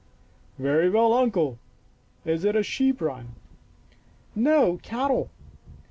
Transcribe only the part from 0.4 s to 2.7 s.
"Very well, Uncle. Is it a